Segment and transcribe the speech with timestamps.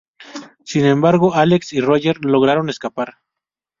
[0.65, 3.19] Sin embargo, Alex y Roger lograron escapar.